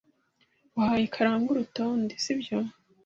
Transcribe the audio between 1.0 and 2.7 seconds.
karangwa urutonde, sibyo?